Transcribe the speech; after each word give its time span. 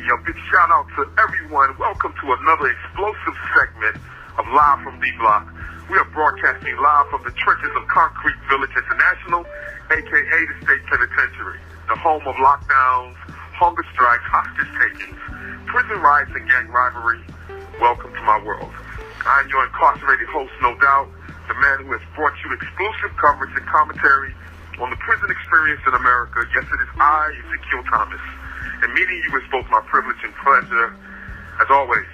A 0.00 0.16
big 0.24 0.34
shout 0.48 0.72
out 0.72 0.88
to 0.96 1.04
everyone. 1.20 1.76
Welcome 1.76 2.16
to 2.24 2.32
another 2.32 2.72
explosive 2.72 3.36
segment 3.52 4.00
of 4.40 4.48
Live 4.48 4.80
from 4.80 4.98
D 4.98 5.12
Block. 5.20 5.44
We 5.92 6.00
are 6.00 6.08
broadcasting 6.16 6.74
live 6.80 7.06
from 7.12 7.22
the 7.22 7.30
trenches 7.36 7.70
of 7.76 7.86
Concrete 7.86 8.34
Village 8.48 8.72
International, 8.74 9.44
aka 9.92 10.38
the 10.40 10.56
State 10.64 10.82
Penitentiary, 10.88 11.60
the 11.86 11.94
home 12.00 12.26
of 12.26 12.34
lockdowns, 12.40 13.14
hunger 13.54 13.84
strikes, 13.92 14.24
hostage 14.24 14.72
takings, 14.80 15.20
prison 15.68 16.00
riots, 16.00 16.32
and 16.34 16.48
gang 16.48 16.72
rivalry. 16.72 17.20
Welcome 17.78 18.10
to 18.10 18.22
my 18.24 18.40
world. 18.42 18.72
I 19.28 19.44
am 19.44 19.52
your 19.52 19.68
incarcerated 19.68 20.26
host, 20.32 20.50
no 20.64 20.74
doubt, 20.80 21.12
the 21.46 21.54
man 21.60 21.84
who 21.84 21.92
has 21.92 22.02
brought 22.16 22.34
you 22.40 22.50
exclusive 22.56 23.14
coverage 23.20 23.52
and 23.54 23.68
commentary 23.68 24.32
on 24.80 24.88
the 24.88 24.96
prison 24.96 25.28
experience 25.30 25.84
in 25.86 25.92
America. 25.92 26.40
Yes, 26.56 26.64
it 26.66 26.80
is 26.82 26.90
I, 26.98 27.36
Ezekiel 27.46 27.84
Thomas. 27.84 28.24
And 28.82 28.92
meeting 28.94 29.22
you 29.28 29.36
is 29.38 29.44
both 29.50 29.68
my 29.70 29.80
privilege 29.86 30.20
and 30.24 30.34
pleasure, 30.40 30.96
as 31.60 31.68
always. 31.70 32.08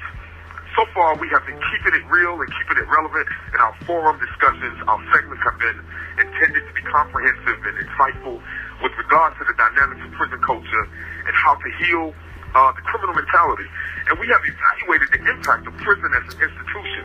So 0.76 0.84
far, 0.92 1.16
we 1.16 1.28
have 1.32 1.40
been 1.48 1.56
keeping 1.72 1.96
it 1.96 2.04
real 2.12 2.36
and 2.36 2.50
keeping 2.52 2.76
it 2.76 2.88
relevant 2.92 3.24
in 3.54 3.58
our 3.64 3.72
forum 3.88 4.20
discussions. 4.20 4.76
Our 4.84 5.00
segments 5.08 5.40
have 5.40 5.56
been 5.56 5.80
intended 6.20 6.62
to 6.68 6.72
be 6.76 6.84
comprehensive 6.84 7.58
and 7.64 7.74
insightful 7.80 8.36
with 8.84 8.92
regard 9.00 9.32
to 9.40 9.44
the 9.48 9.56
dynamics 9.56 10.04
of 10.04 10.12
prison 10.20 10.40
culture 10.44 10.84
and 11.24 11.32
how 11.32 11.56
to 11.56 11.68
heal 11.80 12.12
uh, 12.52 12.72
the 12.76 12.84
criminal 12.84 13.16
mentality. 13.16 13.64
And 14.12 14.20
we 14.20 14.28
have 14.28 14.44
evaluated 14.44 15.08
the 15.16 15.22
impact 15.32 15.64
of 15.64 15.72
prison 15.80 16.12
as 16.12 16.24
an 16.34 16.44
institution 16.44 17.04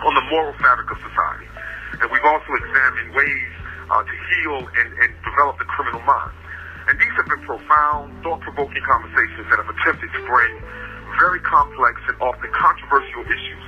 on 0.00 0.12
the 0.16 0.24
moral 0.32 0.56
fabric 0.56 0.88
of 0.88 0.98
society. 1.04 1.48
And 2.00 2.08
we've 2.08 2.24
also 2.24 2.50
examined 2.56 3.12
ways 3.12 3.52
uh, 3.90 4.00
to 4.00 4.14
heal 4.32 4.64
and, 4.64 4.88
and 5.04 5.10
develop 5.28 5.58
the 5.60 5.68
criminal 5.68 6.00
mind. 6.08 6.32
And 6.88 6.96
these 6.96 7.12
have 7.20 7.28
been 7.28 7.44
profound, 7.44 8.16
thought-provoking 8.24 8.80
conversations 8.80 9.44
that 9.52 9.60
have 9.60 9.68
attempted 9.68 10.08
to 10.08 10.20
bring 10.24 10.52
very 11.20 11.36
complex 11.44 12.00
and 12.08 12.16
often 12.16 12.48
controversial 12.56 13.28
issues 13.28 13.66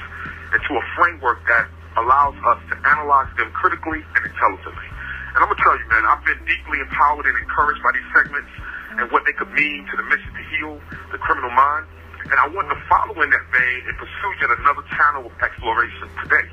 into 0.57 0.73
a 0.81 0.85
framework 0.97 1.45
that 1.45 1.69
allows 2.01 2.33
us 2.49 2.61
to 2.73 2.75
analyze 2.89 3.29
them 3.37 3.53
critically 3.53 4.01
and 4.01 4.23
intelligently. 4.25 4.89
And 5.37 5.45
I'm 5.45 5.53
going 5.53 5.61
to 5.61 5.63
tell 5.63 5.77
you, 5.77 5.85
man, 5.93 6.09
I've 6.09 6.25
been 6.25 6.41
deeply 6.49 6.81
empowered 6.81 7.29
and 7.29 7.37
encouraged 7.37 7.85
by 7.85 7.93
these 7.93 8.09
segments 8.17 8.49
and 8.97 9.05
what 9.13 9.29
they 9.29 9.37
could 9.37 9.53
mean 9.53 9.85
to 9.93 9.95
the 10.01 10.07
mission 10.09 10.33
to 10.33 10.45
heal 10.57 10.73
the 11.13 11.21
criminal 11.21 11.53
mind. 11.53 11.93
And 12.25 12.41
I 12.41 12.49
want 12.49 12.73
to 12.73 12.79
follow 12.89 13.21
in 13.21 13.29
that 13.29 13.47
vein 13.53 13.81
and 13.85 13.95
pursue 14.01 14.33
yet 14.41 14.49
another 14.65 14.83
channel 14.97 15.29
of 15.29 15.35
exploration 15.45 16.09
today 16.25 16.49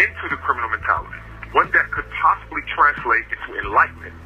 into 0.00 0.24
the 0.32 0.40
criminal 0.40 0.72
mentality, 0.72 1.20
one 1.52 1.68
that 1.76 1.92
could 1.92 2.08
possibly 2.16 2.64
translate 2.72 3.28
into 3.28 3.60
enlightenment 3.60 4.16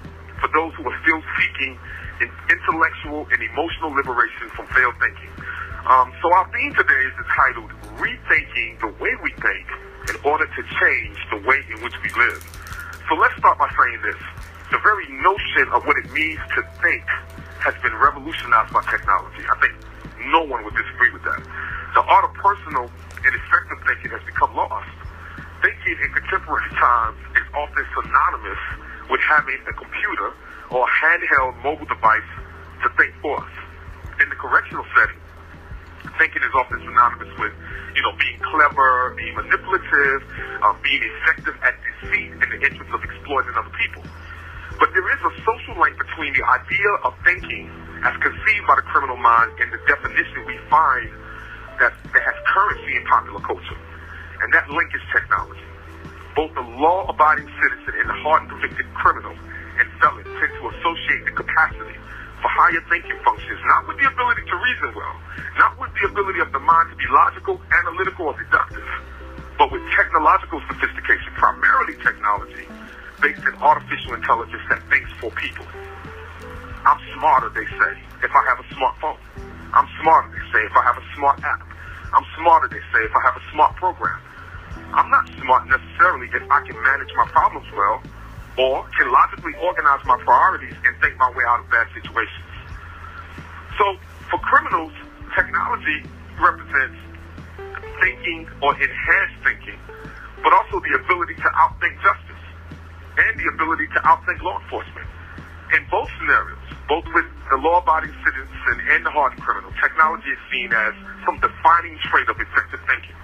for 0.41 0.48
those 0.53 0.73
who 0.75 0.84
are 0.89 0.98
still 1.03 1.23
seeking 1.41 1.79
in 2.20 2.29
intellectual 2.48 3.27
and 3.33 3.41
emotional 3.42 3.92
liberation 3.92 4.48
from 4.56 4.67
failed 4.73 4.97
thinking. 5.01 5.33
Um, 5.87 6.12
so 6.23 6.33
our 6.33 6.48
theme 6.51 6.75
today 6.75 7.03
is 7.06 7.15
entitled 7.15 7.70
Rethinking 8.03 8.81
the 8.81 8.91
Way 8.98 9.12
We 9.23 9.31
Think 9.39 9.67
in 10.11 10.17
Order 10.25 10.47
to 10.47 10.62
Change 10.81 11.17
the 11.31 11.41
Way 11.47 11.62
in 11.70 11.83
which 11.83 11.95
we 12.03 12.11
live. 12.19 12.43
So 13.09 13.15
let's 13.15 13.37
start 13.39 13.59
by 13.59 13.70
saying 13.70 14.01
this. 14.03 14.19
The 14.73 14.83
very 14.83 15.06
notion 15.23 15.70
of 15.70 15.87
what 15.87 15.97
it 16.03 16.11
means 16.11 16.41
to 16.59 16.62
think 16.83 17.06
has 17.62 17.75
been 17.83 17.95
revolutionized 17.95 18.75
by 18.75 18.83
technology. 18.91 19.47
I 19.47 19.56
think 19.62 19.75
no 20.27 20.43
one 20.43 20.65
would 20.65 20.75
disagree 20.75 21.15
with 21.15 21.23
that. 21.23 21.39
The 21.95 22.03
art 22.03 22.25
of 22.27 22.34
personal 22.34 22.91
and 23.23 23.31
effective 23.31 23.78
thinking 23.87 24.11
has 24.11 24.23
become 24.27 24.55
lost. 24.59 24.91
Thinking 25.62 25.97
in 26.03 26.11
contemporary 26.12 26.67
times 26.75 27.19
is 27.39 27.47
often 27.55 27.84
synonymous 27.95 28.62
with 29.11 29.21
having 29.21 29.59
a 29.69 29.75
computer 29.75 30.33
or 30.71 30.87
a 30.87 30.91
handheld 30.91 31.62
mobile 31.62 31.87
device 31.87 32.31
to 32.83 32.89
think 32.97 33.15
for 33.23 33.39
us. 33.39 33.53
In 34.21 34.29
the 34.29 34.37
correctional 34.37 34.85
setting, 34.97 35.21
thinking 36.19 36.43
is 36.43 36.55
often 36.55 36.81
synonymous 36.81 37.31
with, 37.39 37.53
you 37.95 38.03
know, 38.03 38.12
being 38.16 38.41
clever, 38.41 39.15
being 39.16 39.34
manipulative, 39.37 40.25
um, 40.62 40.78
being 40.83 41.03
effective 41.03 41.55
at 41.62 41.77
deceit 41.84 42.33
in 42.33 42.49
the 42.49 42.61
interest 42.65 42.91
of 42.93 43.03
exploiting 43.05 43.53
other 43.55 43.72
people. 43.77 44.03
But 44.78 44.93
there 44.93 45.09
is 45.12 45.21
a 45.25 45.33
social 45.45 45.77
link 45.81 45.97
between 45.97 46.33
the 46.33 46.45
idea 46.45 46.91
of 47.05 47.12
thinking 47.25 47.69
as 48.05 48.12
conceived 48.21 48.66
by 48.69 48.77
the 48.77 48.87
criminal 48.89 49.16
mind 49.16 49.53
and 49.61 49.72
the 49.72 49.81
definition 49.89 50.45
we 50.47 50.56
find 50.69 51.09
that, 51.81 51.93
that 52.12 52.22
has 52.22 52.37
currency 52.45 52.97
in 52.97 53.05
popular 53.05 53.41
culture. 53.41 53.81
And 54.43 54.53
that 54.53 54.69
link 54.69 54.93
is 54.93 55.00
technology. 55.12 55.65
Both 56.36 56.52
the 56.52 56.60
law-abiding 56.60 57.48
citizen 57.48 57.92
and 57.97 58.12
the 58.12 58.19
hardened 58.20 58.52
convicted 58.52 58.84
criminal 58.92 59.32
and 59.32 59.88
felon 59.97 60.20
tend 60.20 60.52
to 60.60 60.69
associate 60.69 61.24
the 61.24 61.32
capacity 61.32 61.97
for 62.44 62.48
higher 62.52 62.84
thinking 62.92 63.16
functions, 63.24 63.56
not 63.64 63.88
with 63.88 63.97
the 63.97 64.04
ability 64.04 64.44
to 64.44 64.56
reason 64.60 64.92
well, 64.92 65.16
not 65.56 65.80
with 65.80 65.88
the 65.97 66.04
ability 66.12 66.44
of 66.44 66.52
the 66.52 66.60
mind 66.60 66.92
to 66.92 66.97
be 67.00 67.08
logical, 67.08 67.56
analytical, 67.72 68.28
or 68.28 68.36
deductive, 68.36 68.84
but 69.56 69.72
with 69.72 69.80
technological 69.97 70.60
sophistication, 70.69 71.32
primarily 71.41 71.97
technology, 72.04 72.68
based 73.24 73.41
in 73.41 73.56
artificial 73.64 74.12
intelligence 74.12 74.60
that 74.68 74.84
thinks 74.92 75.08
for 75.16 75.32
people. 75.41 75.64
I'm 76.84 77.00
smarter, 77.16 77.48
they 77.56 77.64
say, 77.64 77.92
if 78.20 78.32
I 78.36 78.42
have 78.53 78.60
a 78.60 78.68
smartphone. 78.76 79.16
I'm 79.72 79.88
smarter, 80.04 80.28
they 80.36 80.44
say, 80.53 80.60
if 80.68 80.76
I 80.76 80.84
have 80.84 81.00
a 81.00 81.06
smart 81.16 81.41
app. 81.41 81.64
I'm 82.12 82.26
smarter, 82.36 82.68
they 82.68 82.84
say, 82.92 83.08
if 83.08 83.16
I 83.16 83.22
have 83.24 83.41
a 83.41 83.44
smart 83.56 83.72
program. 83.80 84.20
I'm 84.97 85.11
not 85.12 85.29
smart 85.45 85.69
necessarily 85.69 86.27
if 86.33 86.41
I 86.51 86.65
can 86.65 86.73
manage 86.81 87.12
my 87.21 87.29
problems 87.29 87.69
well 87.77 88.01
or 88.57 88.89
can 88.97 89.12
logically 89.12 89.53
organize 89.61 90.01
my 90.09 90.17
priorities 90.25 90.73
and 90.89 90.97
think 91.05 91.21
my 91.21 91.29
way 91.37 91.45
out 91.45 91.61
of 91.61 91.69
bad 91.69 91.84
situations. 91.93 92.49
So 93.77 94.01
for 94.33 94.41
criminals, 94.41 94.97
technology 95.37 96.01
represents 96.41 96.97
thinking 98.01 98.49
or 98.65 98.73
enhanced 98.73 99.37
thinking, 99.45 99.77
but 100.41 100.57
also 100.57 100.81
the 100.81 100.97
ability 100.97 101.37
to 101.45 101.49
outthink 101.61 101.93
justice 102.01 102.45
and 103.21 103.37
the 103.37 103.53
ability 103.53 103.93
to 103.93 104.01
outthink 104.09 104.41
law 104.41 104.57
enforcement. 104.65 105.05
In 105.77 105.84
both 105.93 106.09
scenarios, 106.17 106.65
both 106.89 107.05
with 107.13 107.28
the 107.53 107.61
law-abiding 107.61 108.17
citizen 108.25 108.77
and 108.97 109.05
the 109.05 109.13
hardened 109.13 109.45
criminal, 109.45 109.69
technology 109.77 110.33
is 110.33 110.41
seen 110.49 110.73
as 110.73 110.95
some 111.28 111.37
defining 111.45 112.01
trait 112.09 112.33
of 112.33 112.41
effective 112.41 112.81
thinking. 112.89 113.17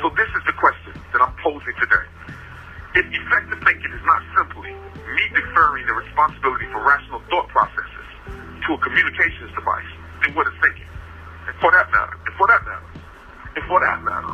So 0.00 0.08
this 0.16 0.32
is 0.32 0.40
the 0.48 0.56
question 0.56 0.96
that 1.12 1.20
I'm 1.20 1.36
posing 1.44 1.76
today. 1.76 2.08
If 2.96 3.04
effective 3.04 3.60
thinking 3.68 3.92
is 3.92 4.00
not 4.08 4.24
simply 4.32 4.72
me 4.72 5.24
deferring 5.36 5.84
the 5.84 5.92
responsibility 5.92 6.64
for 6.72 6.80
rational 6.80 7.20
thought 7.28 7.52
processes 7.52 8.08
to 8.64 8.68
a 8.72 8.78
communications 8.80 9.52
device, 9.52 9.92
then 10.24 10.32
what 10.32 10.48
is 10.48 10.56
thinking? 10.64 10.88
And 11.52 11.54
for 11.60 11.68
that 11.76 11.92
matter, 11.92 12.16
and 12.16 12.32
for 12.40 12.48
that 12.48 12.64
matter, 12.64 12.88
and 13.60 13.62
for 13.68 13.78
that 13.84 14.00
matter, 14.00 14.32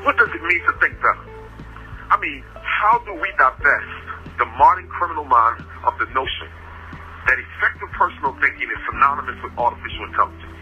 what 0.00 0.16
does 0.16 0.32
it 0.32 0.40
mean 0.40 0.62
to 0.64 0.72
think 0.80 0.96
better? 0.96 1.28
I 2.08 2.16
mean, 2.16 2.40
how 2.64 3.04
do 3.04 3.12
we 3.20 3.28
divest 3.36 3.92
the 4.40 4.48
modern 4.56 4.88
criminal 4.88 5.28
mind 5.28 5.60
of 5.84 5.92
the 6.00 6.08
notion 6.16 6.48
that 7.28 7.36
effective 7.36 7.92
personal 8.00 8.32
thinking 8.40 8.72
is 8.72 8.80
synonymous 8.88 9.36
with 9.44 9.52
artificial 9.60 10.08
intelligence, 10.08 10.60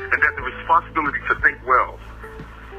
and 0.00 0.16
that 0.16 0.32
the 0.32 0.44
responsibility 0.48 1.20
to 1.28 1.36
think 1.44 1.60
well 1.68 2.00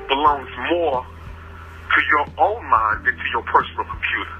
belongs 0.07 0.49
more 0.71 1.05
to 1.05 1.99
your 2.11 2.25
own 2.37 2.61
mind 2.69 3.05
than 3.05 3.15
to 3.15 3.27
your 3.31 3.43
personal 3.43 3.85
computer. 3.85 4.35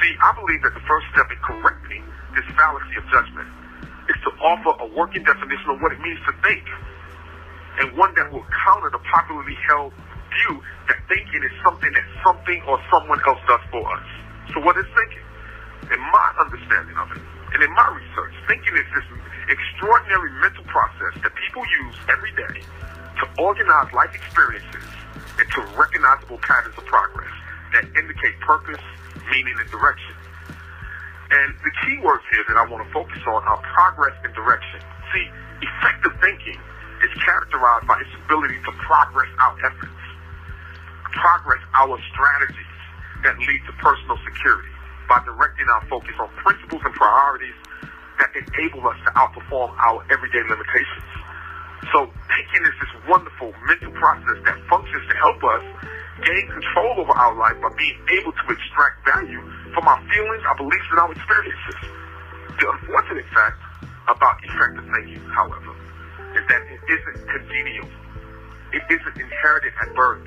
See, 0.00 0.12
I 0.20 0.32
believe 0.34 0.62
that 0.62 0.74
the 0.74 0.84
first 0.88 1.06
step 1.12 1.30
in 1.30 1.38
correcting 1.44 2.04
this 2.34 2.44
fallacy 2.56 2.96
of 2.98 3.04
judgment 3.12 3.48
is 4.08 4.18
to 4.24 4.30
offer 4.42 4.72
a 4.84 4.86
working 4.96 5.24
definition 5.24 5.70
of 5.70 5.80
what 5.80 5.92
it 5.92 6.00
means 6.00 6.18
to 6.26 6.32
think, 6.44 6.64
and 7.80 7.96
one 7.96 8.14
that 8.14 8.30
will 8.32 8.44
counter 8.64 8.90
the 8.90 9.00
popularly 9.10 9.56
held 9.68 9.92
view 10.34 10.62
that 10.88 10.98
thinking 11.08 11.42
is 11.42 11.54
something 11.62 11.92
that 11.92 12.06
something 12.24 12.60
or 12.68 12.78
someone 12.90 13.20
else 13.26 13.40
does 13.46 13.64
for 13.70 13.82
us. 13.96 14.06
So 14.52 14.60
what 14.60 14.76
is 14.76 14.86
thinking? 14.94 15.24
In 15.92 16.00
my 16.00 16.28
understanding 16.40 16.96
of 16.96 17.12
it, 17.12 17.22
and 17.54 17.62
in 17.62 17.72
my 17.72 17.86
research, 17.94 18.34
thinking 18.50 18.74
is 18.74 18.86
this 18.90 19.06
extraordinary 19.46 20.30
mental 20.42 20.64
process 20.66 21.14
that 21.22 21.30
people 21.38 21.62
use 21.86 21.94
every 22.10 22.34
day 22.34 22.66
to 23.22 23.24
organize 23.38 23.86
life 23.94 24.10
experiences 24.10 24.90
into 25.38 25.62
recognizable 25.78 26.38
patterns 26.42 26.74
of 26.76 26.84
progress 26.84 27.30
that 27.72 27.86
indicate 27.94 28.34
purpose, 28.42 28.82
meaning, 29.30 29.54
and 29.54 29.70
direction. 29.70 30.14
And 31.30 31.54
the 31.62 31.72
key 31.86 32.02
words 32.02 32.26
here 32.34 32.42
that 32.50 32.58
I 32.58 32.66
want 32.66 32.82
to 32.82 32.90
focus 32.90 33.22
on 33.26 33.42
are 33.46 33.62
progress 33.62 34.18
and 34.26 34.34
direction. 34.34 34.82
See, 35.14 35.26
effective 35.62 36.14
thinking 36.18 36.58
is 37.06 37.12
characterized 37.22 37.86
by 37.86 38.02
its 38.02 38.10
ability 38.26 38.58
to 38.66 38.72
progress 38.82 39.30
our 39.38 39.54
efforts, 39.62 40.02
progress 41.14 41.62
our 41.74 41.98
strategies 42.10 42.74
that 43.22 43.38
lead 43.38 43.62
to 43.70 43.72
personal 43.78 44.18
security 44.26 44.74
by 45.08 45.20
directing 45.24 45.68
our 45.68 45.84
focus 45.88 46.14
on 46.18 46.28
principles 46.40 46.82
and 46.84 46.94
priorities 46.94 47.56
that 48.18 48.30
enable 48.34 48.86
us 48.88 48.98
to 49.04 49.10
outperform 49.18 49.74
our 49.78 50.04
everyday 50.10 50.42
limitations. 50.48 51.08
So 51.92 52.08
thinking 52.30 52.62
is 52.64 52.74
this 52.80 52.92
wonderful 53.08 53.52
mental 53.68 53.92
process 53.92 54.38
that 54.48 54.56
functions 54.70 55.04
to 55.10 55.14
help 55.20 55.40
us 55.44 55.64
gain 56.24 56.46
control 56.48 57.04
over 57.04 57.12
our 57.12 57.34
life 57.36 57.58
by 57.60 57.70
being 57.76 57.98
able 58.16 58.32
to 58.32 58.44
extract 58.48 59.04
value 59.04 59.42
from 59.74 59.84
our 59.86 60.00
feelings, 60.08 60.42
our 60.46 60.56
beliefs, 60.56 60.88
and 60.90 60.98
our 61.00 61.12
experiences. 61.12 61.78
The 62.56 62.70
unfortunate 62.70 63.26
fact 63.34 63.60
about 64.08 64.38
effective 64.46 64.86
thinking, 64.94 65.20
however, 65.34 65.74
is 66.38 66.44
that 66.48 66.62
it 66.70 66.80
isn't 66.86 67.18
congenial. 67.28 67.88
It 68.72 68.82
isn't 68.88 69.16
inherited 69.18 69.74
at 69.82 69.94
birth. 69.94 70.24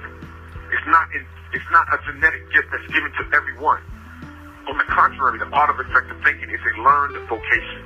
It's 0.72 0.88
not 0.88 1.08
in, 1.16 1.24
it's 1.54 1.70
not 1.72 1.88
a 1.90 1.98
genetic 2.04 2.44
gift 2.52 2.68
that's 2.72 2.88
given 2.92 3.12
to 3.12 3.24
everyone. 3.34 3.82
On 4.68 4.78
the 4.78 4.84
contrary, 4.84 5.40
the 5.40 5.48
art 5.56 5.70
of 5.70 5.80
effective 5.80 6.18
thinking 6.26 6.50
is 6.50 6.60
a 6.60 6.82
learned 6.82 7.16
vocation. 7.30 7.82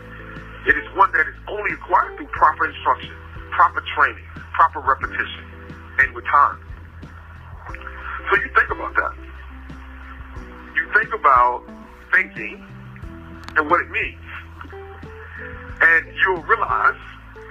It 0.65 0.73
is 0.73 0.85
one 0.97 1.11
that 1.13 1.27
is 1.29 1.37
only 1.47 1.73
acquired 1.73 2.17
through 2.17 2.25
proper 2.33 2.65
instruction, 2.65 3.13
proper 3.51 3.83
training, 3.93 4.25
proper 4.53 4.79
repetition, 4.81 5.45
and 5.99 6.15
with 6.15 6.25
time. 6.25 6.57
So 8.29 8.33
you 8.41 8.49
think 8.57 8.69
about 8.73 8.95
that. 8.97 9.13
You 10.73 10.89
think 10.97 11.13
about 11.13 11.69
thinking 12.13 12.65
and 13.57 13.69
what 13.69 13.81
it 13.81 13.91
means. 13.91 14.25
And 15.85 16.05
you'll 16.17 16.41
realize 16.49 16.97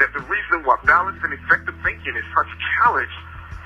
that 0.00 0.11
the 0.12 0.27
reason 0.27 0.67
why 0.67 0.75
balanced 0.87 1.23
and 1.23 1.35
effective 1.35 1.75
thinking 1.85 2.17
is 2.19 2.27
such 2.35 2.50
a 2.50 2.59
challenge 2.82 3.15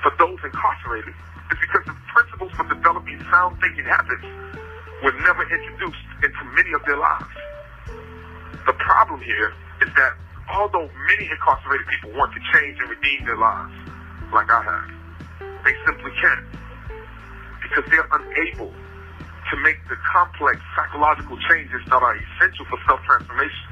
for 0.03 0.13
those 0.19 0.37
incarcerated 0.45 1.13
is 1.49 1.57
because 1.57 1.85
the 1.89 1.97
principles 2.13 2.51
for 2.53 2.69
developing 2.69 3.17
sound 3.31 3.57
thinking 3.61 3.85
habits 3.85 4.25
were 5.03 5.13
never 5.23 5.43
introduced 5.43 6.05
into 6.23 6.41
many 6.55 6.71
of 6.73 6.83
their 6.85 6.97
lives. 6.97 7.35
The 8.65 8.73
problem 8.79 9.21
here 9.21 9.53
is 9.81 9.89
that 9.95 10.13
although 10.53 10.89
many 11.07 11.29
incarcerated 11.29 11.85
people 11.87 12.11
want 12.17 12.33
to 12.33 12.41
change 12.53 12.79
and 12.79 12.89
redeem 12.89 13.25
their 13.25 13.37
lives, 13.37 13.73
like 14.33 14.49
I 14.49 14.61
have, 14.63 14.89
they 15.65 15.73
simply 15.85 16.11
can't 16.21 16.45
because 17.61 17.83
they're 17.91 18.07
unable 18.11 18.71
to 19.51 19.55
make 19.61 19.77
the 19.89 19.97
complex 20.13 20.61
psychological 20.75 21.37
changes 21.49 21.81
that 21.85 22.01
are 22.01 22.15
essential 22.15 22.65
for 22.65 22.79
self-transformation. 22.87 23.67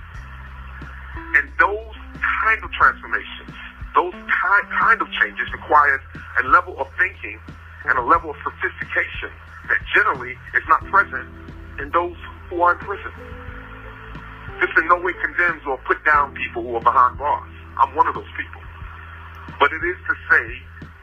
And 1.38 1.50
those 1.58 1.96
kind 2.44 2.64
of 2.64 2.72
transformations, 2.74 3.54
those 3.96 4.14
kind, 4.14 4.66
kind 4.70 5.02
of 5.02 5.08
changes 5.22 5.48
require 5.54 6.02
a 6.42 6.48
level 6.50 6.78
of 6.80 6.88
thinking 6.98 7.40
and 7.86 7.98
a 7.98 8.04
level 8.04 8.32
of 8.32 8.38
sophistication 8.44 9.32
that 9.70 9.80
generally 9.96 10.36
is 10.56 10.64
not 10.68 10.84
present 10.88 11.28
in 11.80 11.90
those 11.92 12.16
who 12.50 12.62
are 12.62 12.74
in 12.74 12.80
prison. 12.80 13.12
This 14.62 14.70
in 14.78 14.88
no 14.88 15.02
way 15.02 15.14
condemns 15.22 15.62
or 15.68 15.78
put 15.88 16.04
down 16.06 16.36
people 16.36 16.64
who 16.64 16.76
are 16.76 16.86
behind 16.86 17.18
bars. 17.18 17.52
I'm 17.78 17.96
one 17.96 18.08
of 18.08 18.16
those 18.16 18.30
people. 18.38 18.62
But 19.60 19.72
it 19.74 19.84
is 19.84 19.98
to 20.08 20.16
say 20.30 20.46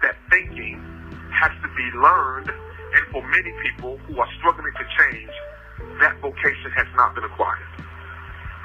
that 0.02 0.16
thinking 0.30 0.78
has 1.32 1.52
to 1.62 1.68
be 1.74 1.86
learned, 1.98 2.48
and 2.48 3.02
for 3.12 3.22
many 3.22 3.52
people 3.64 3.98
who 4.06 4.18
are 4.20 4.28
struggling 4.38 4.72
to 4.72 4.86
change, 4.98 5.32
that 6.00 6.16
vocation 6.20 6.70
has 6.76 6.86
not 6.96 7.14
been 7.14 7.24
acquired. 7.24 7.68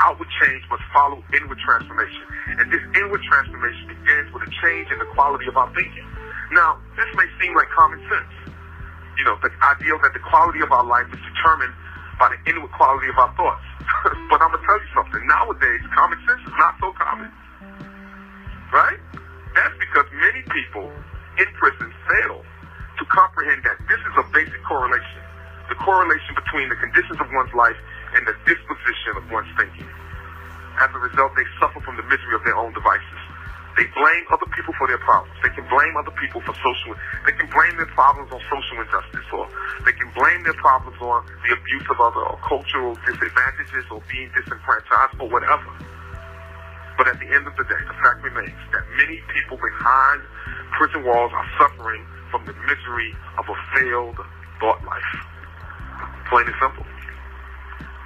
Outward 0.01 0.27
change 0.44 0.63
must 0.69 0.83
follow 0.94 1.23
inward 1.33 1.57
transformation. 1.63 2.23
And 2.59 2.71
this 2.71 2.83
inward 3.00 3.23
transformation 3.23 3.88
begins 3.88 4.27
with 4.33 4.44
a 4.44 4.51
change 4.63 4.91
in 4.91 5.00
the 5.00 5.09
quality 5.15 5.47
of 5.47 5.56
our 5.56 5.71
thinking. 5.73 6.03
Now, 6.56 6.80
this 6.96 7.12
may 7.19 7.28
seem 7.44 7.52
like 7.52 7.68
common 7.75 8.00
sense. 8.07 8.31
You 9.19 9.28
know, 9.28 9.36
the 9.44 9.52
idea 9.75 9.92
that 10.00 10.16
the 10.16 10.24
quality 10.24 10.63
of 10.63 10.72
our 10.72 10.88
life 10.88 11.04
is 11.12 11.19
determined 11.19 11.75
by 12.16 12.31
the 12.31 12.40
inward 12.48 12.72
quality 12.72 13.12
of 13.12 13.18
our 13.19 13.28
thoughts. 13.36 13.68
but 14.31 14.40
I'm 14.40 14.56
going 14.56 14.63
to 14.63 14.63
tell 14.63 14.80
you 14.80 14.92
something. 14.96 15.19
Nowadays, 15.28 15.84
common 15.92 16.16
sense 16.24 16.40
is 16.48 16.56
not 16.56 16.80
so 16.80 16.96
common. 16.96 17.28
Right? 18.72 19.00
That's 19.52 19.75
because 19.84 20.07
many 20.16 20.48
people 20.48 20.88
in 21.44 21.48
prison 21.60 21.92
fail 22.07 22.40
to 22.40 23.04
comprehend 23.12 23.60
that 23.68 23.75
this 23.92 24.00
is 24.00 24.16
a 24.16 24.25
basic 24.31 24.63
correlation. 24.63 25.22
The 25.68 25.75
correlation 25.84 26.40
between 26.40 26.72
the 26.72 26.80
conditions 26.80 27.19
of 27.19 27.28
one's 27.36 27.51
life 27.51 27.75
and 28.16 28.24
the 28.24 28.36
disposition 28.48 29.19
of 29.19 29.28
one's 29.28 29.51
thinking. 29.60 29.92
As 30.80 30.88
a 30.88 31.01
result, 31.04 31.36
they 31.36 31.48
suffer 31.60 31.84
from 31.84 32.00
the 32.00 32.08
misery 32.08 32.31
of 32.31 32.48
their 32.48 32.56
own 32.56 32.72
devices. 32.72 33.25
They 33.75 33.83
blame 33.92 34.24
other 34.31 34.48
people 34.56 34.72
for 34.80 34.88
their 34.88 35.00
problems. 35.04 35.36
They 35.44 35.51
can 35.51 35.68
blame 35.68 35.94
other 36.00 36.16
people 36.16 36.39
for 36.48 36.56
social, 36.63 36.95
they 37.27 37.36
can 37.36 37.51
blame 37.51 37.75
their 37.75 37.92
problems 37.92 38.31
on 38.31 38.39
social 38.48 38.80
injustice 38.80 39.27
or 39.36 39.51
they 39.83 39.92
can 39.92 40.07
blame 40.16 40.44
their 40.48 40.56
problems 40.56 40.95
on 41.04 41.27
the 41.44 41.51
abuse 41.51 41.83
of 41.92 42.00
other 42.00 42.24
or 42.24 42.39
cultural 42.39 42.95
disadvantages 43.04 43.83
or 43.92 44.00
being 44.07 44.31
disenfranchised 44.31 45.19
or 45.19 45.27
whatever. 45.27 45.68
But 46.95 47.12
at 47.12 47.19
the 47.19 47.27
end 47.27 47.44
of 47.44 47.56
the 47.60 47.68
day, 47.68 47.81
the 47.83 47.98
fact 48.00 48.24
remains 48.24 48.56
that 48.72 48.88
many 48.95 49.19
people 49.36 49.60
behind 49.60 50.24
prison 50.80 51.04
walls 51.04 51.31
are 51.36 51.48
suffering 51.60 52.07
from 52.31 52.45
the 52.48 52.56
misery 52.63 53.12
of 53.38 53.44
a 53.51 53.57
failed 53.75 54.19
thought 54.63 54.80
life. 54.88 55.12
Plain 56.31 56.48
and 56.48 56.56
simple. 56.63 56.88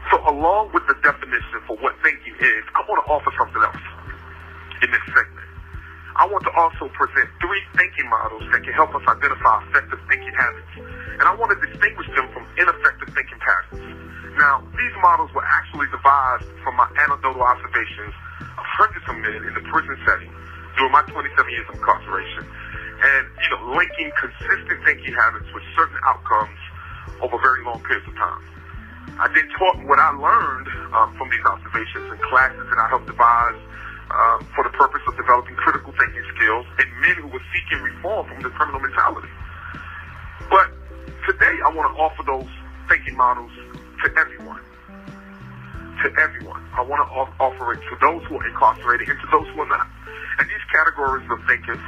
So 0.09 0.17
along 0.25 0.73
with 0.73 0.85
the 0.87 0.97
definition 1.05 1.61
for 1.67 1.77
what 1.77 1.93
thinking 2.01 2.33
is, 2.41 2.63
I 2.73 2.81
want 2.89 3.05
to 3.05 3.11
offer 3.13 3.29
something 3.37 3.61
else 3.61 3.85
in 4.81 4.89
this 4.89 5.05
segment. 5.13 5.48
I 6.15 6.25
want 6.25 6.43
to 6.43 6.53
also 6.57 6.89
present 6.97 7.29
three 7.37 7.61
thinking 7.77 8.09
models 8.09 8.43
that 8.51 8.63
can 8.63 8.73
help 8.73 8.95
us 8.95 9.03
identify 9.05 9.61
effective 9.69 9.99
thinking 10.09 10.33
habits. 10.33 10.73
And 11.21 11.25
I 11.29 11.33
want 11.35 11.53
to 11.53 11.59
distinguish 11.61 12.07
them 12.15 12.27
from 12.33 12.47
ineffective 12.57 13.13
thinking 13.13 13.39
patterns. 13.39 13.83
Now, 14.39 14.63
these 14.73 14.95
models 15.03 15.29
were 15.35 15.45
actually 15.45 15.91
devised 15.91 16.49
from 16.63 16.79
my 16.79 16.87
anecdotal 17.05 17.43
observations 17.43 18.15
of 18.41 18.65
hundreds 18.65 19.05
of 19.05 19.15
men 19.19 19.41
in 19.43 19.53
the 19.53 19.63
prison 19.69 19.97
setting 20.07 20.31
during 20.79 20.91
my 20.95 21.03
27 21.05 21.27
years 21.51 21.67
of 21.69 21.75
incarceration. 21.75 22.47
And, 22.99 23.23
you 23.43 23.49
know, 23.51 23.61
linking 23.75 24.11
consistent 24.15 24.79
thinking 24.83 25.13
habits 25.13 25.47
with 25.53 25.63
certain 25.75 25.99
outcomes 26.07 26.59
over 27.21 27.37
very 27.39 27.63
long 27.63 27.83
periods 27.83 28.07
of 28.07 28.15
time. 28.15 28.43
I 29.19 29.27
then 29.35 29.47
taught 29.59 29.83
what 29.83 29.99
I 29.99 30.15
learned 30.15 30.67
um, 30.95 31.15
from 31.19 31.27
these 31.29 31.43
observations 31.43 32.07
in 32.07 32.17
classes 32.31 32.63
that 32.63 32.79
I 32.79 32.87
helped 32.87 33.07
devise 33.07 33.59
um, 34.11 34.45
for 34.55 34.63
the 34.63 34.73
purpose 34.73 35.01
of 35.07 35.15
developing 35.17 35.55
critical 35.55 35.93
thinking 35.93 36.25
skills 36.35 36.65
in 36.81 36.87
men 37.01 37.15
who 37.21 37.27
were 37.29 37.45
seeking 37.53 37.79
reform 37.83 38.27
from 38.27 38.41
the 38.41 38.49
criminal 38.49 38.81
mentality. 38.81 39.29
But 40.49 40.73
today 41.29 41.55
I 41.65 41.69
want 41.69 41.93
to 41.93 41.95
offer 42.01 42.23
those 42.25 42.49
thinking 42.89 43.15
models 43.15 43.51
to 44.03 44.07
everyone. 44.17 44.61
To 46.01 46.07
everyone. 46.17 46.63
I 46.73 46.81
want 46.81 47.05
to 47.05 47.09
offer 47.37 47.73
it 47.73 47.81
to 47.85 47.93
those 48.01 48.23
who 48.25 48.39
are 48.39 48.47
incarcerated 48.47 49.09
and 49.09 49.19
to 49.19 49.27
those 49.29 49.47
who 49.53 49.61
are 49.61 49.69
not. 49.69 49.87
And 50.39 50.47
these 50.49 50.65
categories 50.71 51.27
of 51.29 51.37
thinkers, 51.45 51.83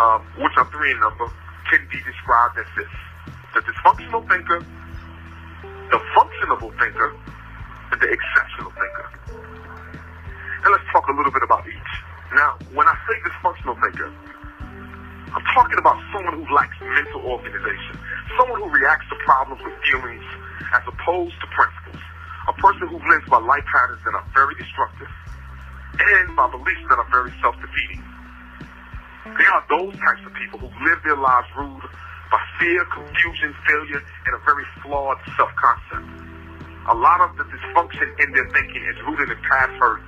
um, 0.00 0.24
which 0.40 0.56
are 0.56 0.66
three 0.72 0.90
in 0.90 0.98
number, 0.98 1.30
can 1.70 1.86
be 1.92 2.00
described 2.02 2.58
as 2.58 2.66
this. 2.74 2.90
The 3.54 3.60
dysfunctional 3.60 4.26
thinker, 4.26 4.64
the 5.92 6.00
functionable 6.16 6.72
thinker, 6.80 7.14
and 7.92 8.00
the 8.00 8.08
exceptional 8.08 8.72
thinker. 8.72 9.51
And 10.62 10.70
let's 10.70 10.86
talk 10.94 11.08
a 11.10 11.14
little 11.18 11.32
bit 11.34 11.42
about 11.42 11.66
each. 11.66 11.92
Now, 12.38 12.54
when 12.70 12.86
I 12.86 12.94
say 13.10 13.18
dysfunctional 13.26 13.74
thinker, 13.82 14.14
I'm 15.34 15.46
talking 15.58 15.74
about 15.74 15.98
someone 16.14 16.38
who 16.38 16.46
lacks 16.54 16.78
mental 16.78 17.26
organization, 17.26 17.98
someone 18.38 18.62
who 18.62 18.70
reacts 18.70 19.10
to 19.10 19.16
problems 19.26 19.58
with 19.64 19.74
feelings 19.90 20.22
as 20.70 20.86
opposed 20.86 21.34
to 21.42 21.46
principles, 21.50 21.98
a 22.46 22.54
person 22.62 22.86
who 22.86 23.02
lives 23.10 23.26
by 23.26 23.42
life 23.42 23.66
patterns 23.74 24.06
that 24.06 24.14
are 24.14 24.26
very 24.38 24.54
destructive 24.54 25.10
and 25.98 26.36
by 26.38 26.46
beliefs 26.46 26.86
that 26.88 26.98
are 27.02 27.10
very 27.10 27.34
self-defeating. 27.42 28.02
They 29.34 29.48
are 29.50 29.62
those 29.66 29.98
types 29.98 30.22
of 30.22 30.32
people 30.38 30.62
who 30.62 30.70
live 30.86 31.02
their 31.02 31.18
lives 31.18 31.48
ruled 31.58 31.90
by 32.30 32.40
fear, 32.62 32.86
confusion, 32.86 33.50
failure, 33.66 34.02
and 34.30 34.32
a 34.38 34.40
very 34.46 34.64
flawed 34.78 35.18
self-concept. 35.34 36.06
A 36.86 36.94
lot 36.94 37.18
of 37.18 37.36
the 37.36 37.44
dysfunction 37.50 38.08
in 38.22 38.30
their 38.30 38.48
thinking 38.54 38.82
is 38.86 38.96
rooted 39.10 39.30
in 39.30 39.38
past 39.42 39.74
hurt 39.82 40.02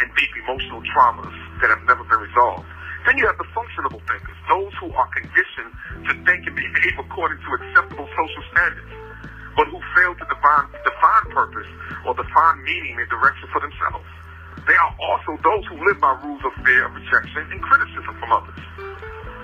and 0.00 0.08
deep 0.16 0.32
emotional 0.44 0.80
traumas 0.94 1.34
that 1.60 1.68
have 1.68 1.82
never 1.84 2.04
been 2.04 2.20
resolved. 2.20 2.64
Then 3.04 3.18
you 3.18 3.26
have 3.26 3.36
the 3.36 3.50
functional 3.50 3.98
thinkers, 4.06 4.38
those 4.46 4.72
who 4.78 4.94
are 4.94 5.08
conditioned 5.10 5.72
to 6.06 6.12
think 6.22 6.46
and 6.46 6.54
behave 6.54 6.96
according 7.02 7.42
to 7.42 7.48
acceptable 7.58 8.06
social 8.14 8.44
standards, 8.54 8.92
but 9.58 9.66
who 9.66 9.82
fail 9.98 10.14
to 10.14 10.24
define, 10.30 10.70
define 10.86 11.26
purpose 11.34 11.70
or 12.06 12.14
define 12.14 12.62
meaning 12.62 12.94
and 13.02 13.08
direction 13.10 13.50
for 13.50 13.58
themselves. 13.58 14.06
They 14.70 14.78
are 14.78 14.94
also 15.02 15.34
those 15.42 15.66
who 15.66 15.82
live 15.82 15.98
by 15.98 16.14
rules 16.22 16.42
of 16.46 16.54
fear, 16.62 16.86
rejection, 16.94 17.42
and 17.50 17.58
criticism 17.60 18.14
from 18.22 18.30
others. 18.30 18.62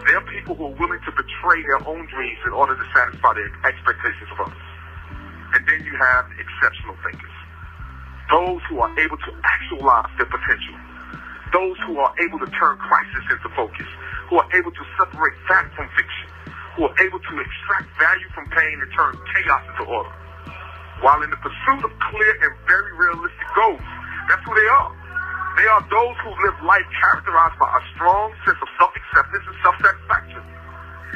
They 0.07 0.14
are 0.14 0.25
people 0.31 0.55
who 0.55 0.71
are 0.71 0.76
willing 0.78 1.02
to 1.02 1.12
betray 1.12 1.59
their 1.67 1.83
own 1.83 2.07
dreams 2.07 2.38
in 2.47 2.55
order 2.55 2.78
to 2.78 2.87
satisfy 2.95 3.35
the 3.35 3.50
expectations 3.67 4.31
of 4.38 4.47
others. 4.47 4.67
And 5.59 5.67
then 5.67 5.83
you 5.83 5.99
have 5.99 6.31
exceptional 6.38 6.95
thinkers 7.02 7.38
those 8.31 8.61
who 8.69 8.81
are 8.81 8.93
able 9.01 9.17
to 9.17 9.33
actualize 9.45 10.13
their 10.21 10.29
potential, 10.29 10.77
those 11.53 11.77
who 11.89 11.97
are 11.97 12.13
able 12.21 12.39
to 12.39 12.51
turn 12.61 12.77
crisis 12.77 13.25
into 13.33 13.49
focus, 13.57 13.89
who 14.29 14.37
are 14.37 14.49
able 14.53 14.71
to 14.71 14.85
separate 15.01 15.37
fact 15.49 15.73
from 15.75 15.89
fiction, 15.97 16.29
who 16.77 16.85
are 16.85 16.97
able 17.01 17.19
to 17.19 17.33
extract 17.41 17.89
value 17.97 18.29
from 18.37 18.45
pain 18.53 18.77
and 18.85 18.91
turn 18.93 19.17
chaos 19.33 19.65
into 19.73 19.85
order. 19.89 20.13
While 21.01 21.23
in 21.23 21.31
the 21.31 21.41
pursuit 21.41 21.83
of 21.89 21.93
clear 22.13 22.33
and 22.45 22.53
very 22.69 22.93
realistic 23.01 23.49
goals, 23.57 23.89
that's 24.29 24.45
who 24.45 24.53
they 24.53 24.69
are. 24.69 24.93
They 25.57 25.67
are 25.67 25.83
those 25.89 26.17
who 26.23 26.31
live 26.45 26.59
life 26.63 26.87
characterized 27.01 27.59
by 27.59 27.67
a 27.67 27.83
strong 27.97 28.31
sense 28.45 28.61
of 28.61 28.69
self-acceptance 28.79 29.45
and 29.49 29.57
self-satisfaction, 29.65 30.43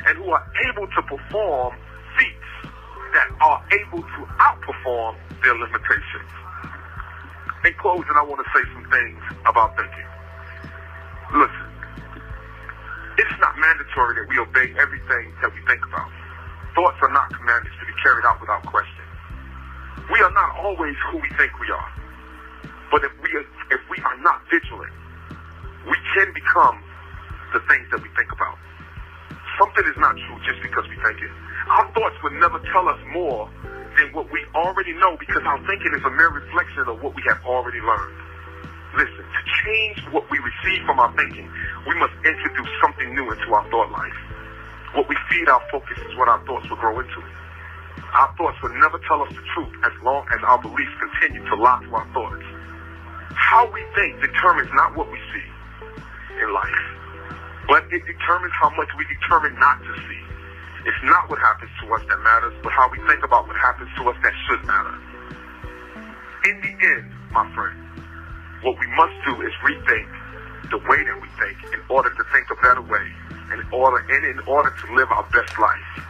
and 0.09 0.19
who 0.19 0.33
are 0.33 0.45
able 0.73 0.89
to 0.89 1.01
perform 1.05 1.77
feats 2.17 2.73
that 3.13 3.29
are 3.45 3.61
able 3.69 4.01
to 4.01 4.21
outperform 4.41 5.15
their 5.45 5.55
limitations. 5.55 6.33
In 7.65 7.75
closing, 7.81 8.15
I 8.17 8.23
want 8.23 8.41
to 8.45 8.51
say 8.55 8.65
some 8.75 8.87
things 8.91 9.21
about 9.47 9.77
thinking. 9.77 10.09
Listen, 11.35 11.67
It's 13.19 13.39
not 13.41 13.55
mandatory 13.61 14.17
that 14.19 14.27
we 14.29 14.39
obey 14.43 14.75
everything 14.81 15.31
that 15.43 15.55
we 15.55 15.61
think 15.71 15.87
about. 15.87 16.11
Thoughts 16.75 16.99
are 17.03 17.13
not 17.15 17.31
commandments 17.31 17.79
to 17.79 17.87
be 17.87 17.95
carried 18.03 18.27
out 18.27 18.41
without 18.43 18.67
question. 18.67 19.07
We 20.11 20.21
are 20.23 20.33
not 20.33 20.57
always 20.59 20.97
who 21.11 21.19
we 21.19 21.31
think 21.39 21.53
we 21.61 21.71
are. 21.71 21.91
But 22.91 23.05
if 23.05 23.13
we 23.23 23.31
are, 23.37 23.47
if 23.71 23.83
we 23.91 23.99
are 24.05 24.19
not 24.23 24.43
vigilant, 24.51 24.93
we 25.87 25.97
can 26.17 26.33
become 26.35 26.83
the 27.55 27.61
things 27.71 27.87
that 27.93 28.03
we 28.03 28.09
think 28.17 28.33
about. 28.33 28.59
Something 29.61 29.85
is 29.87 29.99
not 29.99 30.17
true 30.17 30.39
just 30.49 30.63
because 30.63 30.85
we 30.91 30.97
think 31.05 31.23
it. 31.23 31.33
Our 31.71 31.87
thoughts 31.95 32.17
would 32.25 32.35
never 32.43 32.59
tell 32.73 32.89
us 32.89 32.99
more 33.13 33.51
than 33.99 34.13
what 34.13 34.31
we 34.33 34.41
already 34.55 34.93
know 34.95 35.17
because 35.17 35.43
our 35.45 35.59
thinking 35.67 35.93
is 35.95 36.03
a 36.05 36.11
mere 36.11 36.31
reflection 36.31 36.89
of 36.89 37.03
what 37.03 37.15
we 37.15 37.23
have 37.29 37.41
already 37.45 37.81
learned. 37.81 38.17
Listen, 38.97 39.25
to 39.25 39.41
change 39.65 39.99
what 40.13 40.29
we 40.31 40.39
receive 40.39 40.85
from 40.85 41.01
our 41.01 41.13
thinking, 41.17 41.49
we 41.89 41.95
must 41.99 42.13
introduce 42.25 42.73
something 42.83 43.15
new 43.15 43.31
into 43.33 43.49
our 43.53 43.65
thought 43.71 43.91
life. 43.91 44.19
What 44.95 45.09
we 45.09 45.17
feed 45.31 45.49
our 45.49 45.63
focus 45.71 45.97
is 46.05 46.17
what 46.17 46.29
our 46.29 46.45
thoughts 46.45 46.69
will 46.69 46.77
grow 46.77 47.01
into. 47.01 47.23
Our 48.13 48.35
thoughts 48.37 48.61
will 48.63 48.77
never 48.77 49.01
tell 49.09 49.23
us 49.23 49.33
the 49.33 49.45
truth 49.57 49.73
as 49.85 49.93
long 50.05 50.27
as 50.29 50.41
our 50.45 50.61
beliefs 50.61 50.93
continue 51.01 51.45
to 51.49 51.57
lie 51.57 51.81
to 51.89 51.95
our 51.97 52.09
thoughts. 52.13 52.45
How 53.33 53.65
we 53.73 53.81
think 53.97 54.21
determines 54.21 54.69
not 54.75 54.97
what 54.97 55.11
we 55.11 55.19
see 55.33 55.49
in 56.45 56.53
life, 56.53 56.85
but 57.69 57.85
it 57.89 58.05
determines 58.05 58.53
how 58.61 58.69
much 58.77 58.89
we 58.99 59.05
determine 59.09 59.59
not 59.59 59.81
to 59.81 59.93
see. 60.05 60.32
It's 60.85 61.03
not 61.05 61.31
what 61.31 61.39
happens 61.39 61.71
to 61.83 61.95
us 61.95 62.03
that 62.09 62.19
matters, 62.21 62.55
but 62.63 62.73
how 62.73 62.91
we 62.91 62.99
think 63.07 63.23
about 63.25 63.47
what 63.47 63.57
happens 63.57 63.89
to 63.99 64.09
us 64.11 64.17
that 64.23 64.35
should 64.47 64.65
matter. 64.67 64.97
In 66.51 66.61
the 66.61 66.73
end, 66.75 67.07
my 67.31 67.47
friend, 67.55 67.79
what 68.63 68.79
we 68.79 68.87
must 68.99 69.15
do 69.27 69.43
is 69.43 69.53
rethink 69.63 70.11
the 70.71 70.79
way 70.91 71.05
that 71.05 71.19
we 71.23 71.29
think 71.39 71.57
in 71.73 71.81
order 71.89 72.11
to 72.11 72.25
think 72.33 72.51
a 72.51 72.59
better 72.63 72.83
way 72.83 73.07
in 73.53 73.63
order 73.73 73.99
and 74.09 74.25
in 74.25 74.39
order 74.47 74.71
to 74.71 74.95
live 74.95 75.11
our 75.11 75.25
best 75.31 75.59
life. 75.59 76.07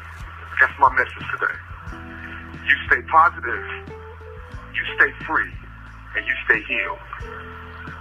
That's 0.61 0.73
my 0.79 0.93
message 0.95 1.27
today. 1.35 1.59
You 2.65 2.77
stay 2.87 3.03
positive, 3.11 3.65
you 4.73 4.83
stay 4.97 5.11
free, 5.27 5.51
and 6.17 6.27
you 6.27 6.35
stay 6.47 6.63
healed. 6.63 6.99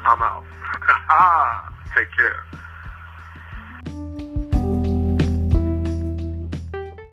I'm 0.05 0.21
out. 0.21 0.43
Ah, 1.13 1.73
take 1.93 2.07
care. 2.15 2.60